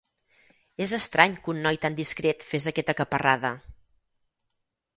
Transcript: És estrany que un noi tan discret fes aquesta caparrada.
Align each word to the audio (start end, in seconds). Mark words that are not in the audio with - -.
És 0.85 0.95
estrany 0.97 1.35
que 1.43 1.51
un 1.53 1.59
noi 1.67 1.79
tan 1.85 1.99
discret 2.01 2.47
fes 2.47 2.67
aquesta 2.73 2.97
caparrada. 3.03 3.55